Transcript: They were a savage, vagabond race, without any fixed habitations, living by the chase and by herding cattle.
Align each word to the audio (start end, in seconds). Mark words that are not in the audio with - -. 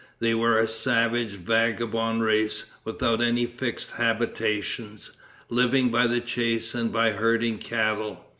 They 0.19 0.33
were 0.33 0.57
a 0.57 0.67
savage, 0.67 1.33
vagabond 1.33 2.23
race, 2.23 2.63
without 2.83 3.21
any 3.21 3.45
fixed 3.45 3.91
habitations, 3.91 5.11
living 5.47 5.91
by 5.91 6.07
the 6.07 6.19
chase 6.21 6.73
and 6.73 6.91
by 6.91 7.11
herding 7.11 7.59
cattle. 7.59 8.25